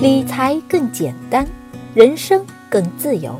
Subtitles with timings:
[0.00, 1.44] 理财更简单，
[1.92, 3.34] 人生更自由。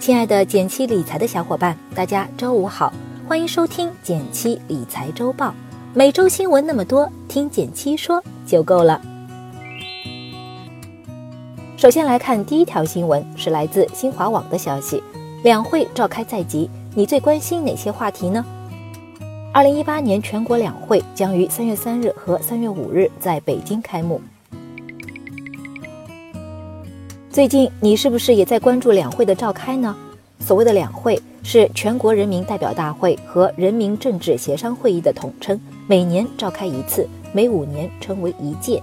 [0.00, 2.92] 亲爱的减七理财的小伙伴，大家周五好，
[3.28, 5.54] 欢迎收听减七理财周报。
[5.94, 9.00] 每周新闻那么多，听减七说就够了。
[11.76, 15.00] 首先来看第一条新闻，是来自新华网的消息：
[15.44, 18.44] 两会召开在即，你最关心哪些话题呢？
[19.52, 24.20] 二零一八年全国两会将于三月三日和三月五日在北京开幕。
[27.32, 29.94] 最近你是不是也在关注两会的召开呢？
[30.40, 38.82] 所谓的两会是全国人民代表大会和人民政治协商会议的统称，每年召开一次，每五年称为一届。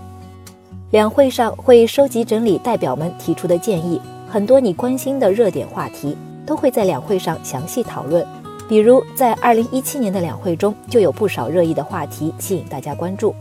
[0.91, 8.25] 两会上会收集整理代表们提出的建议，很多你关心的热点话题都会在两会上详细讨论。
[8.69, 13.35] 比如在二零一七年的两会中，就有不少热议的话题吸引大家关注。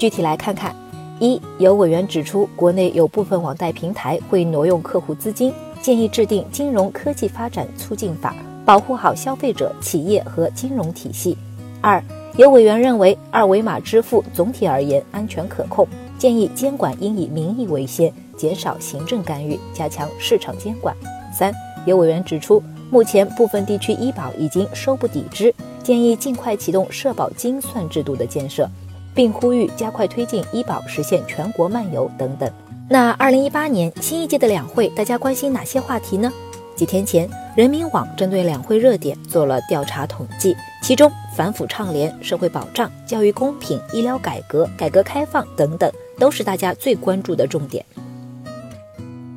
[0.00, 0.74] 具体来看看。
[1.22, 11.38] 一有委员指出，国内有部分网贷平台会挪用客户资金，建议制定金融科技发展促进法，保护好消费者、企业和金融体系。
[11.80, 12.02] 二
[12.36, 15.86] 有委员认为，二维码支付总体而言安全可控，
[16.18, 20.92] 建议监管应以民意为先，减少行政干预，加强市场监管。
[21.32, 21.54] 三
[21.86, 22.60] 有委员指出，
[22.90, 25.54] 目前部分地区医保已经收不抵支，
[25.84, 28.68] 建议尽快启动社保精算制度的建设。
[29.14, 32.50] 并呼吁加快推进医保实现全国漫游等等。
[32.88, 36.30] 那二零一八年新一届的两会，大家关心哪些话题呢？
[36.74, 47.84] 几天前，人民网针对两会热点做了调查统计，其中反腐倡廉、社会保障、教育公平、医疗改革、改革开放等等，都是大家最关注的重点。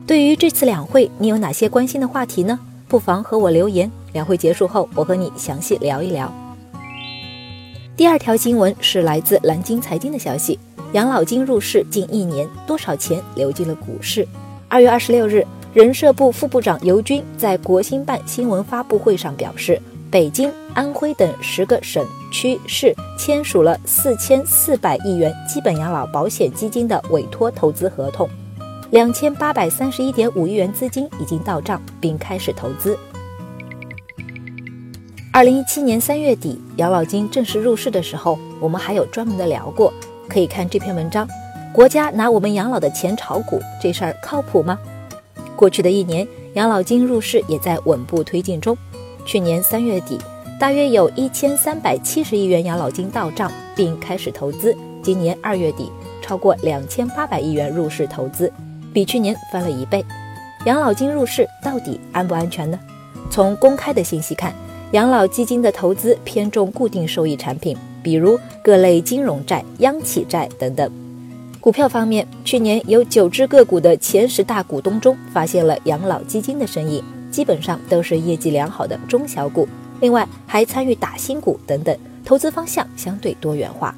[0.08, 2.60] 对于这次两会，你有哪些关心的话题呢？
[2.88, 3.92] 不妨和我留言。
[4.14, 6.32] 两会结束后，我和你详细聊一聊。
[7.98, 10.60] 第二条新闻是来自南京财经的消息：
[10.92, 14.28] 养老金入市近一年，多少钱流进了股市？
[14.68, 28.28] 二月二十六日，人社部副部长尤军在国新办新闻发布会上表示，北京、安徽等十个省区市签署了四千四百亿元基本养老保险基金的委托投资合同，
[28.92, 33.00] 两千八百三十一点五亿元资金已经到账并开始投资。
[35.36, 39.94] 二零一七年三月底，养老金正式入市的时候，我们还有专门的聊过，
[40.30, 41.28] 可以看这篇文章。
[41.74, 44.80] 国家拿我们养老的钱炒股，这事儿靠谱吗？
[45.58, 48.78] 过去的一年，养老金入市也在稳步推进中。
[49.26, 50.18] 去年三月底，
[50.58, 54.74] 大约有一千三百七十亿元养老金到账并开始投资。
[55.04, 55.92] 今年二月底，
[56.22, 58.50] 超过两千八百亿元入市投资，
[58.94, 60.02] 比去年翻了一倍。
[60.66, 62.80] 养老金入市到底安不安全呢？
[63.30, 64.56] 从公开的信息看。
[64.96, 70.90] 养老基金的投资偏重固定收益产品，比如各类金融债、央企债等等。
[71.60, 79.68] 股票方面，去年有九只个股的前十大股东中发现了养老基金的身影，基本上都是业绩良好的中小股。
[80.00, 83.94] 另外还参与打新股等等，投资方向相对多元化。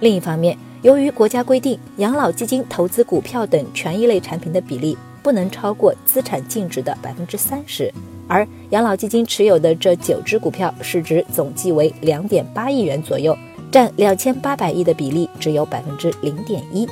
[0.00, 7.92] 另一方面，由于国家规定，养老基金投资股票等权益类产品的比例不能超过资产净值的百分之三十。
[8.28, 13.36] 而养老基金持有的这九只股票市值总计为两点八亿元左右，
[13.70, 16.88] 占两千八百亿的比例只有百分之零点一。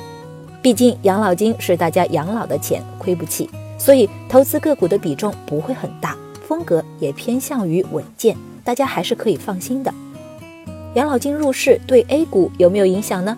[0.61, 3.49] 毕竟养老金是大家养老的钱，亏不起，
[3.79, 6.15] 所以投资个股的比重不会很大，
[6.47, 9.91] 风格也偏向于稳健，大家还是可以放心的。
[10.93, 13.35] 养老金入市对 A 股有没有影响呢？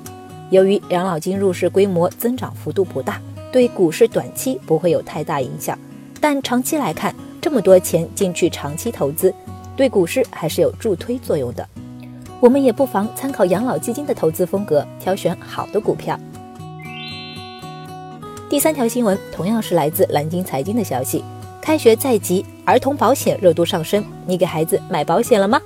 [0.49, 3.21] 由于养老金入市规模增长幅度不大，
[3.53, 5.77] 对股市短期不会有太大影响，
[6.19, 7.15] 但长期来看。
[7.39, 9.31] 这么多钱进去长期投资，
[9.75, 11.67] 对股市还是有助推作用的。
[12.39, 16.17] 我们也不妨参考养老基金的投资风格，挑选好的股票。
[18.49, 21.21] 第三条新闻同样是来自南京财经的消息：
[21.61, 25.61] 开学在即，儿童保险热度上升，你给孩子买保险了吗？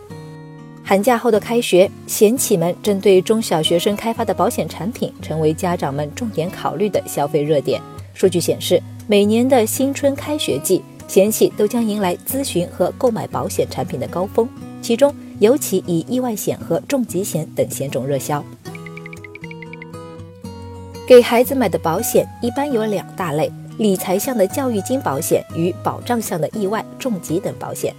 [0.87, 7.81] 寒假后的开学，险企们针对中小学生开发的保险产品，成为家长们重点考虑的消费热点。
[8.13, 10.81] 数据显示，每年的新春开学季。
[11.05, 14.47] 险企都将迎来咨询和购买保险产品的高峰，
[14.81, 18.43] 其中尤其以意外险和重疾险等险种热销。
[21.05, 27.93] 给孩子买的保险一般有两大类：理财向的教育金保险与保障向的意外、重疾等保险。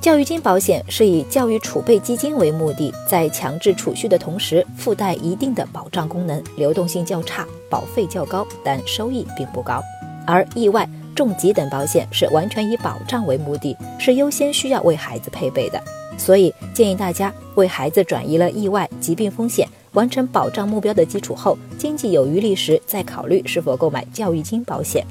[0.00, 9.82] 教育金保险是以教育储备基金为目的，在强制储蓄的同时附带一定的保障功能，流动性较差，保费较高，但收益并不高。
[10.26, 10.88] 而意外。
[11.12, 15.82] 重疾等保险是完全以保障为目的，是优先需要为孩子配备的，
[16.16, 25.04] 所以建议大家为孩子转移了意外疾病风险，完成保障目标的基础后，经济有余力时再考虑是否购买教育金保险。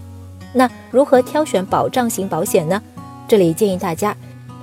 [0.51, 2.81] 那如何挑选保障型保险呢？
[3.27, 4.15] 这里建议大家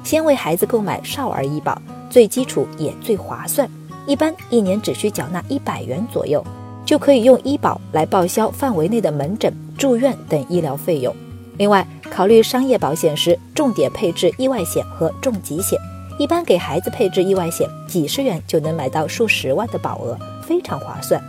[0.07, 1.77] 先为孩子购买少儿医保，
[2.09, 3.69] 最基础也最划算，
[4.07, 6.47] 一般一年只需缴纳一百元左右，
[6.85, 11.13] 就可以用医保来报销范围内的门诊、住院等医疗费用。
[11.59, 15.77] 另外，考虑商业保险时，重点配置意外险和重疾险。
[16.21, 21.21] 一般给孩子配置意外险，几十元就能买到数十万的保额，非常划算。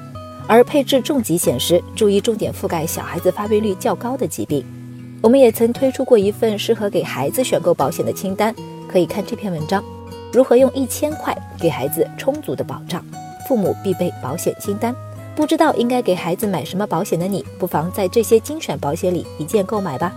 [0.48, 4.64] 而配置重疾险时，注意重点覆盖小孩子发病率较高的疾病。
[5.22, 8.54] 我们也曾推出过一份适合给孩子选购保险的清单，
[8.88, 9.84] 可以看这篇文章。
[10.32, 13.04] 如何用一千块给孩子充足的保障？
[13.48, 14.96] 父母必备保险清单。
[15.36, 20.12] 不知道应该给孩子买什么保险的你，不妨在这些精选保险里一键购买吧。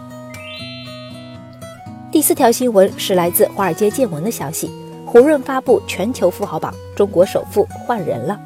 [2.10, 4.70] 第四条新闻是来自华尔街见闻的消息：
[5.06, 8.38] 胡润发布全球富豪榜，中国首富换人了。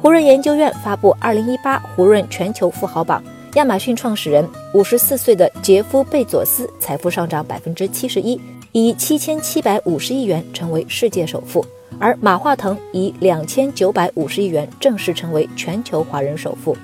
[0.00, 3.22] 胡润研究院发布2018胡润全球富豪榜，
[3.54, 8.38] 亚马逊创始人54岁的杰夫·贝佐斯财富上涨71%，
[8.72, 11.64] 以7750亿元成为世界首富；
[11.98, 16.76] 而马化腾以2950亿元正式成为全球华人首富。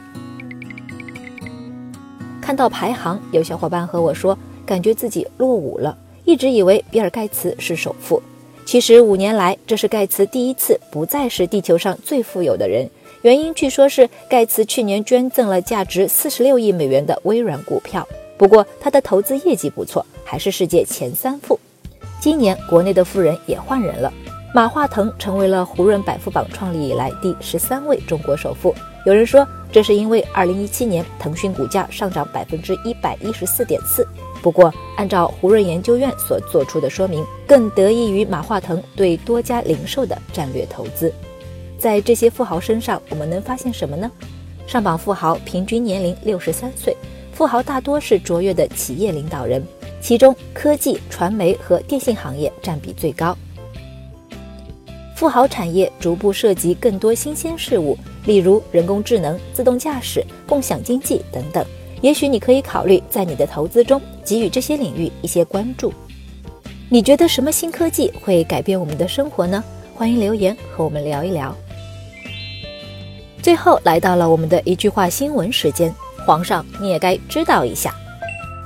[2.40, 8.22] 看到排行，有小伙伴和我说，感觉自己落伍了，一直以为比尔·盖茨是首富。
[8.64, 12.88] 其实五年来，这是盖茨第一次不再是地球上最富有的人。
[13.24, 18.06] 原因据说是盖茨去年捐赠了价值四十六亿美元的微软股票。
[18.36, 21.58] 不过他的投资业绩不错，还是世界前三富。
[22.20, 24.12] 今年国内的富人也换人了，
[24.54, 28.74] 马化腾成为了胡润百富榜创立以来第十三位中国首富。
[29.06, 34.06] 有人说这是因为二零一七年腾讯股价上涨百分之一百一十四点四。
[34.42, 41.10] 不过按照胡润研究院所做出的说明，更得益于马化腾对多家零售的战略投资。
[41.84, 44.10] 在这些富豪身上，我们能发现什么呢？
[44.66, 46.96] 上榜富豪平均年龄六十三岁，
[47.34, 49.62] 富豪大多是卓越的企业领导人，
[50.00, 53.36] 其中科技、传媒和电信行业占比最高。
[55.14, 61.62] 富豪产业逐步涉及更多新鲜事物，例如人工智能、自动驾驶、共享经济等等。
[62.00, 65.92] 也许你可以考虑在你的投资中给予这些领域一些关注。
[66.88, 69.62] 你觉得什么新科技会改变我们的生活呢？
[69.94, 71.54] 欢迎留言和我们聊一聊。
[73.44, 75.94] 最后来到了我们的一句话新闻时间，
[76.24, 77.94] 皇上你也该知道一下。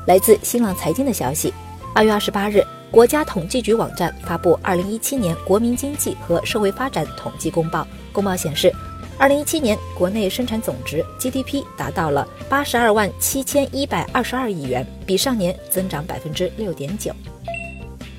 [0.07, 1.53] 来自新浪财经的消息，
[1.93, 7.85] 二月二十八日，国家统计局网站发布二零一七年国民经济和社会发展统计公报。
[8.13, 8.73] 公报显示，
[9.19, 17.11] 二零一七年国内生产总值 GDP 达到了八十二万七千一百二十二亿元，比上年增长百分之六点九。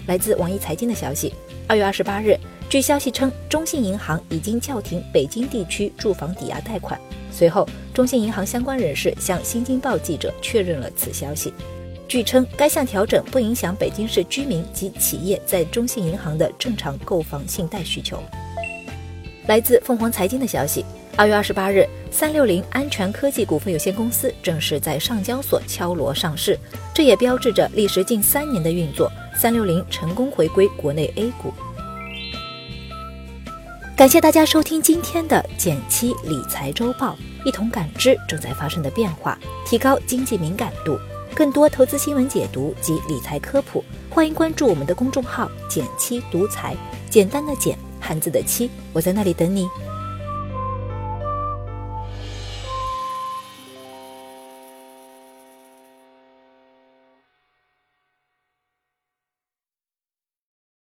[0.08, 1.34] 来自网易财经的消息，
[1.70, 2.38] 二月二十八日。
[2.70, 7.02] 据消息称，中信银行已经叫停北京地区住房抵押贷款。
[7.32, 11.52] 随后，中信银行相关人士向新京报记者确认了此消息。
[12.08, 18.22] 据称，该项调整不影响北京市居民及企业在中信银行的正常购房信贷需求。
[19.48, 20.86] 来自凤凰财经的消息，
[21.16, 26.56] 二月二十八日，三六零安全科技股份有限公司正式在上交所敲锣上市，
[26.94, 31.52] 这也标志着历时近三年的运作，三六零成功回归国内 A 股。
[34.00, 40.98] 感谢大家收听今天的减七理财周报，一同感知正在发生的变化，提高经济敏感度。
[41.36, 46.78] 更多投资新闻解读及理财科普，欢迎关注我们的公众号“减七独裁”，
[47.12, 49.68] 简单的简，汉字的七，我在那里等你。